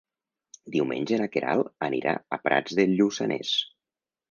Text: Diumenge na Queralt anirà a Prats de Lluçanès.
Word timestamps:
Diumenge 0.75 1.19
na 1.23 1.27
Queralt 1.35 1.69
anirà 1.89 2.15
a 2.17 2.41
Prats 2.49 2.77
de 2.83 2.89
Lluçanès. 2.95 3.55